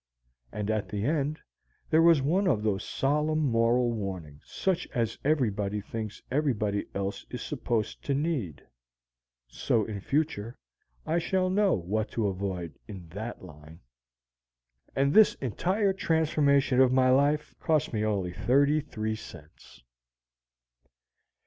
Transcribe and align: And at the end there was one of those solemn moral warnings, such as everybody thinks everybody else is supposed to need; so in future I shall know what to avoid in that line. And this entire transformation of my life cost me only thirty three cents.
And 0.51 0.71
at 0.71 0.89
the 0.89 1.05
end 1.05 1.39
there 1.91 2.01
was 2.01 2.23
one 2.23 2.47
of 2.47 2.63
those 2.63 2.83
solemn 2.83 3.37
moral 3.37 3.91
warnings, 3.91 4.41
such 4.47 4.87
as 4.95 5.19
everybody 5.23 5.79
thinks 5.79 6.23
everybody 6.31 6.87
else 6.95 7.23
is 7.29 7.43
supposed 7.43 8.03
to 8.05 8.15
need; 8.15 8.65
so 9.47 9.85
in 9.85 9.99
future 10.01 10.57
I 11.05 11.19
shall 11.19 11.51
know 11.51 11.75
what 11.75 12.09
to 12.13 12.25
avoid 12.25 12.79
in 12.87 13.09
that 13.09 13.45
line. 13.45 13.79
And 14.95 15.13
this 15.13 15.35
entire 15.35 15.93
transformation 15.93 16.81
of 16.81 16.91
my 16.91 17.11
life 17.11 17.53
cost 17.59 17.93
me 17.93 18.03
only 18.03 18.33
thirty 18.33 18.79
three 18.81 19.15
cents. 19.15 19.83